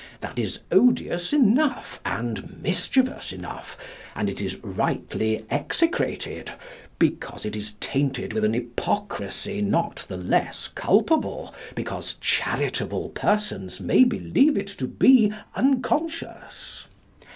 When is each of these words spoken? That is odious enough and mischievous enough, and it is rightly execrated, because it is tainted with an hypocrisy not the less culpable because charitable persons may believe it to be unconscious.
That 0.21 0.39
is 0.39 0.61
odious 0.71 1.31
enough 1.31 2.01
and 2.03 2.59
mischievous 2.59 3.31
enough, 3.31 3.77
and 4.15 4.31
it 4.31 4.41
is 4.41 4.55
rightly 4.63 5.45
execrated, 5.51 6.51
because 6.97 7.45
it 7.45 7.55
is 7.55 7.73
tainted 7.79 8.33
with 8.33 8.43
an 8.43 8.53
hypocrisy 8.55 9.61
not 9.61 9.97
the 10.09 10.17
less 10.17 10.67
culpable 10.73 11.53
because 11.75 12.15
charitable 12.15 13.09
persons 13.09 13.79
may 13.79 14.03
believe 14.03 14.57
it 14.57 14.69
to 14.79 14.87
be 14.87 15.31
unconscious. 15.55 16.87